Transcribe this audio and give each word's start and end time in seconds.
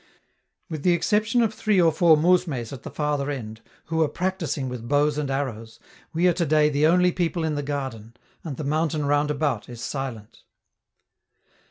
With 0.67 0.81
the 0.81 0.93
exception 0.93 1.43
of 1.43 1.53
three 1.53 1.79
or 1.79 1.91
four 1.91 2.17
'mousmes' 2.17 2.73
at 2.73 2.81
the 2.81 2.89
farther 2.89 3.29
end, 3.29 3.61
who 3.85 4.01
are 4.01 4.07
practising 4.07 4.67
with 4.67 4.87
bows 4.89 5.19
and 5.19 5.29
arrows, 5.29 5.79
we 6.11 6.27
are 6.27 6.33
today 6.33 6.69
the 6.69 6.87
only 6.87 7.11
people 7.11 7.43
in 7.43 7.53
the 7.53 7.61
garden, 7.61 8.15
and 8.43 8.57
the 8.57 8.63
mountain 8.63 9.05
round 9.05 9.29
about 9.29 9.69
is 9.69 9.79
silent. 9.81 10.41